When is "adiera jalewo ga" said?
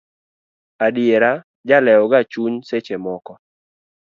0.85-2.21